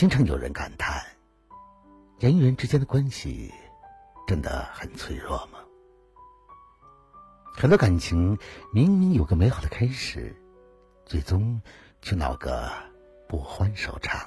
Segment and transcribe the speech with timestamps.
[0.00, 1.04] 经常有人感叹，
[2.18, 3.52] 人与人之间的关系
[4.26, 5.58] 真的很脆弱吗？
[7.52, 8.38] 很多感情
[8.72, 10.34] 明明有个美好的开始，
[11.04, 11.60] 最终
[12.00, 12.72] 却闹个
[13.28, 14.26] 不欢收场。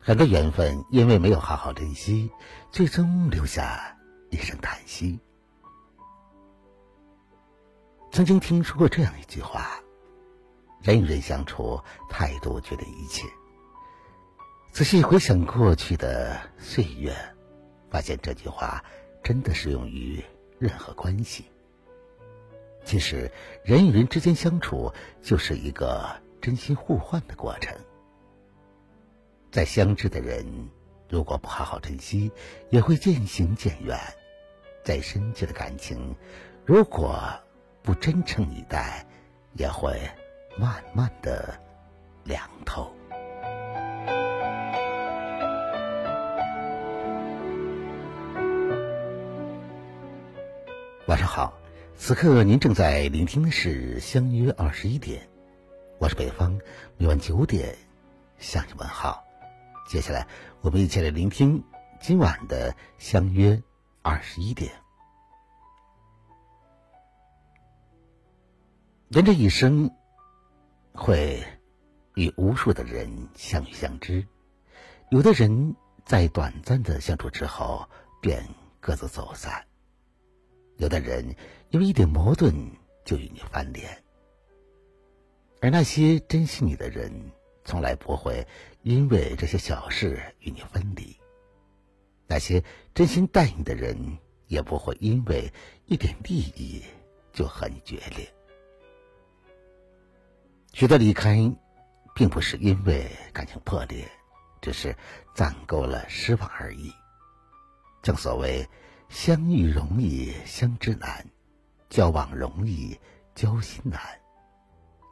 [0.00, 2.28] 很多缘分因为没有好好珍惜，
[2.72, 3.96] 最终留下
[4.30, 5.20] 一声叹息。
[8.10, 9.80] 曾经听说过这样一句话。
[10.82, 13.26] 人与人相处，态度决定一切。
[14.72, 17.16] 仔细回想过去的岁月，
[17.90, 18.84] 发现这句话
[19.22, 20.22] 真的适用于
[20.58, 21.46] 任何关系。
[22.84, 23.32] 其实，
[23.64, 26.08] 人与人之间相处就是一个
[26.40, 27.76] 真心互换的过程。
[29.50, 30.68] 在相知的人，
[31.08, 32.30] 如果不好好珍惜，
[32.70, 33.96] 也会渐行渐远；
[34.84, 36.14] 再深切的感情，
[36.64, 37.18] 如果
[37.82, 39.04] 不真诚以待，
[39.54, 39.98] 也会。
[40.58, 41.54] 慢慢的
[42.24, 42.90] 凉透。
[51.06, 51.52] 晚上好，
[51.94, 55.22] 此刻您正在聆听的是《相约二十一点》，
[55.98, 56.58] 我是北方，
[56.96, 57.76] 每晚九点
[58.38, 59.22] 向你问好。
[59.86, 60.26] 接下来，
[60.62, 61.62] 我们一起来聆听
[62.00, 63.62] 今晚的《相约
[64.00, 64.72] 二十一点》。
[69.10, 69.90] 人这一生。
[70.96, 71.42] 会
[72.14, 74.26] 与无数的人相遇相知，
[75.10, 77.86] 有的人在短暂的相处之后
[78.20, 78.42] 便
[78.80, 79.64] 各自走散，
[80.78, 81.36] 有的人
[81.68, 82.54] 因为一点矛盾
[83.04, 84.02] 就与你翻脸，
[85.60, 87.12] 而那些珍惜你的人，
[87.64, 88.46] 从来不会
[88.82, 91.14] 因为这些小事与你分离；
[92.26, 95.52] 那些真心待你的人，也不会因为
[95.84, 96.82] 一点利益
[97.32, 98.32] 就和你决裂。
[100.76, 101.50] 许多离开，
[102.14, 104.06] 并不是因为感情破裂，
[104.60, 104.94] 只是
[105.34, 106.92] 攒够了失望而已。
[108.02, 108.68] 正所谓，
[109.08, 111.24] 相遇容易相知难，
[111.88, 112.94] 交往容易
[113.34, 113.98] 交心难。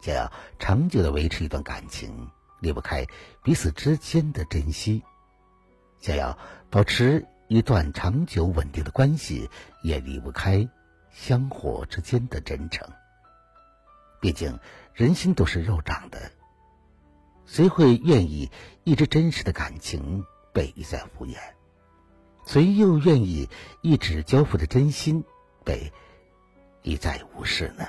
[0.02, 2.28] 想要长久的维持一段感情，
[2.60, 3.02] 离不开
[3.42, 5.00] 彼此之间的珍惜；
[5.98, 6.38] 想要
[6.68, 9.48] 保持一段长久稳定的关系，
[9.82, 10.68] 也离不开
[11.10, 12.86] 相互之间的真诚。
[14.20, 14.58] 毕竟，
[14.94, 16.30] 人心都是肉长的，
[17.46, 18.50] 谁会愿意
[18.84, 21.36] 一直真实的感情被一再敷衍？
[22.46, 23.48] 谁又愿意
[23.82, 25.24] 一直交付的真心
[25.64, 25.92] 被
[26.82, 27.88] 一再无视呢？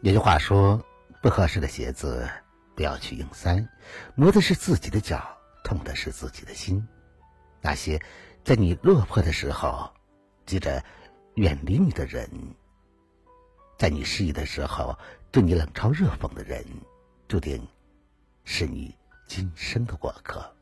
[0.00, 0.84] 有句话说
[1.22, 2.28] ：“不合适的鞋子
[2.74, 3.68] 不要去硬塞，
[4.16, 6.88] 磨的是自己的脚，痛的是自己的心。”
[7.62, 8.02] 那些
[8.42, 9.92] 在你落魄的时候
[10.46, 10.82] 急着
[11.34, 12.28] 远离你的人。
[13.82, 14.96] 在你失意的时候，
[15.32, 16.64] 对你冷嘲热讽的人，
[17.26, 17.66] 注定
[18.44, 20.54] 是你今生的过客，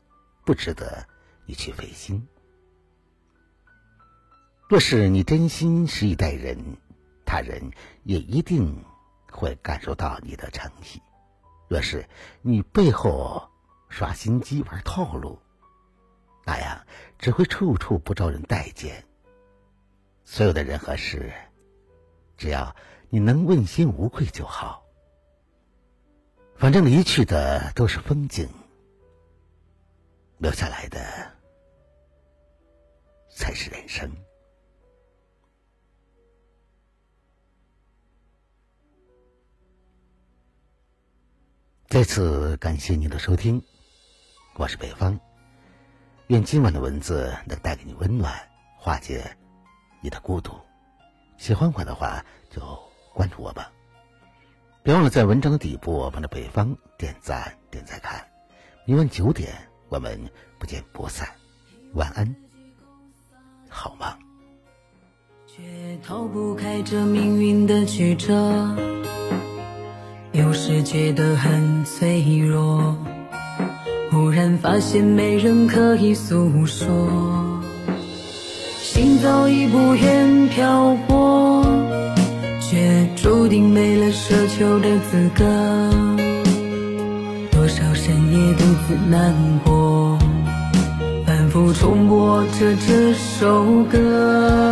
[0.43, 1.05] 不值得
[1.45, 2.27] 你去费心。
[4.67, 6.57] 若是你真心实意待人，
[7.23, 7.61] 他人
[8.05, 8.83] 也一定
[9.31, 10.99] 会感受到你的诚意；
[11.69, 12.09] 若是
[12.41, 13.51] 你背后
[13.87, 15.37] 耍心机、玩套路，
[16.43, 16.87] 那样
[17.19, 19.05] 只会处处不招人待见。
[20.25, 21.31] 所有的人和事，
[22.41, 22.75] 只要。
[23.13, 24.83] 你能问心无愧就好，
[26.55, 28.49] 反正离去的都是风景，
[30.37, 30.97] 留下来的
[33.29, 34.09] 才是人生。
[41.89, 43.61] 再次感谢您的收听，
[44.55, 45.19] 我是北方，
[46.27, 48.33] 愿今晚的文字能带给你温暖，
[48.77, 49.37] 化解
[50.01, 50.57] 你的孤独。
[51.41, 52.61] 喜欢我的话就。
[53.13, 53.69] 关注我吧，
[54.83, 58.25] 别忘了在文章的底部帮着北方点赞点赞看。
[58.85, 59.49] 明晚九点
[59.89, 60.17] 我们
[60.57, 61.27] 不见不散，
[61.93, 62.33] 晚安，
[63.67, 64.17] 好吗？
[65.45, 65.61] 却
[66.07, 68.33] 逃不开这命运的曲折，
[70.31, 72.95] 有时觉得很脆弱，
[74.09, 77.61] 忽然发现没人可以诉说，
[78.79, 81.20] 心早已不愿漂泊。
[83.59, 85.43] 没了奢求的资格，
[87.51, 90.17] 多少深夜独自难过，
[91.25, 94.70] 反复重播着这首歌。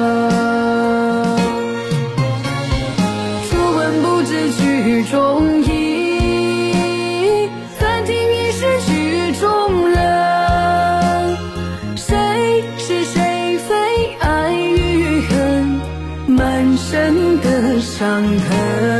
[17.82, 18.99] 伤痕，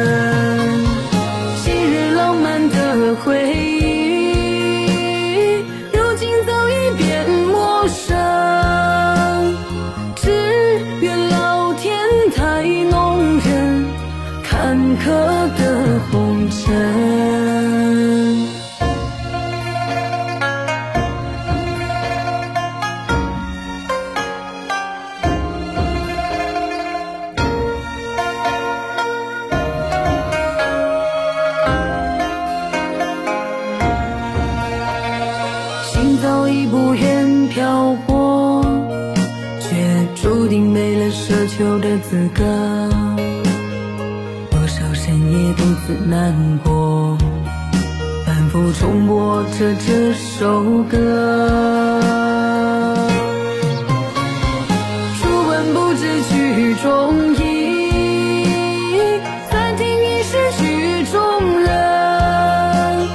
[40.50, 42.44] 定没了奢求的资格
[44.50, 47.16] 多少深夜独自难过
[48.26, 52.02] 反复重播着这首歌
[55.22, 59.20] 初闻不知曲中意
[59.52, 63.08] 再听已是曲中人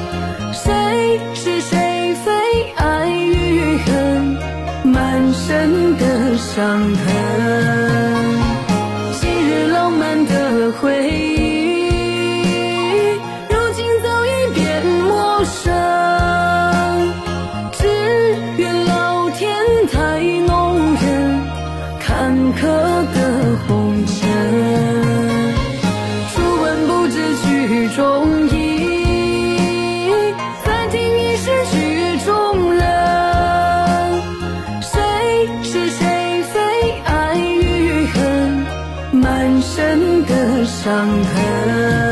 [0.53, 4.37] 谁是谁非爱与恨
[4.85, 7.24] 满身的伤痕
[40.85, 42.04] 伤痕。